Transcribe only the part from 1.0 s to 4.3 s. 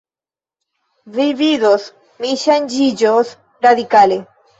Vi vidos, mi ŝanĝiĝos radikale.